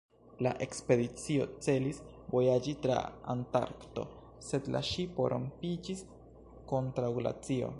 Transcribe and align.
La 0.45 0.51
ekspedicio 0.67 1.43
celis 1.65 1.99
vojaĝi 2.31 2.73
tra 2.85 2.97
Antarkto, 3.35 4.07
sed 4.47 4.71
la 4.77 4.83
ŝipo 4.93 5.29
rompiĝis 5.35 6.03
kontraŭ 6.73 7.13
glacio. 7.21 7.69